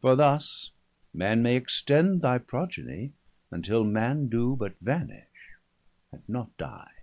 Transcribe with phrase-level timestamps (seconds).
[0.00, 0.70] For thus,
[1.12, 3.12] Man may extend thy progeny,
[3.50, 5.52] Untill man doe but vanish,
[6.10, 7.02] and not die.